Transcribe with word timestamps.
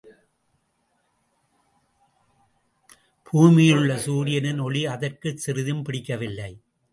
பூமியிலுள்ள 3.27 3.97
சூரியனின் 3.97 4.59
ஒளி 4.59 4.85
அதற்குக் 4.85 5.37
சிறிதும் 5.37 5.83
பிடிக்கவில்லை! 5.83 6.51